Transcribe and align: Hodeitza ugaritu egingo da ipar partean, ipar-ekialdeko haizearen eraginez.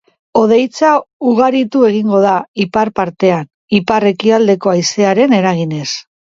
Hodeitza 0.39 0.93
ugaritu 1.31 1.81
egingo 1.89 2.21
da 2.23 2.31
ipar 2.65 2.91
partean, 3.01 3.45
ipar-ekialdeko 3.81 4.73
haizearen 4.75 5.39
eraginez. 5.43 5.89